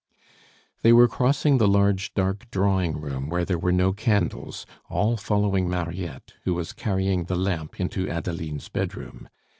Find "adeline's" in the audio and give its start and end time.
8.09-8.67